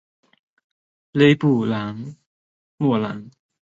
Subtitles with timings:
[1.11, 1.93] 勒布莱
[2.77, 3.29] 莫兰。